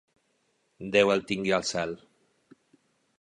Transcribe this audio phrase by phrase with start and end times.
[0.95, 1.93] Déu el tingui al cel.